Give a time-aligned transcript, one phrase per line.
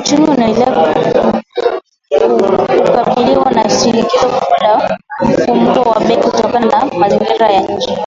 [0.00, 0.92] Uchumi unaendelea
[3.04, 7.92] kukabiliwa na shinikizo kubwa la mfumuko wa bei kutokana na mazingira ya nje